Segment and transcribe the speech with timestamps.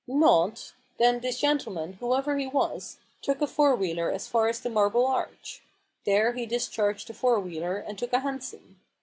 [0.07, 0.73] "Not?
[0.97, 5.05] Then this gentleman, whoever he was, took a four wheeler as far as the Marble
[5.05, 5.61] Arch.
[6.05, 8.79] There he discharged the four wheeler, and took a hansom.